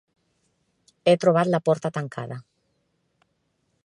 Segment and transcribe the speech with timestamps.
[1.11, 2.39] He trobat la porta tancada.